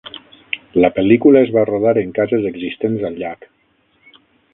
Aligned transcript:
La 0.83 0.89
pel·lícula 0.95 1.43
es 1.47 1.51
va 1.57 1.65
rodar 1.69 1.93
en 2.03 2.15
cases 2.15 2.47
existents 2.53 3.05
al 3.11 3.21
llac. 3.21 3.47